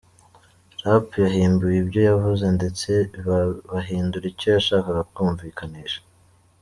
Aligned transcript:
Rapp 0.89 1.07
yahimbiwe 1.25 1.75
ibyo 1.83 2.01
yavuze 2.09 2.45
ndetse 2.57 2.89
bahindura 3.71 4.25
icyo 4.31 4.47
yashakaga 4.55 5.01
kumvikanisha. 5.13 5.99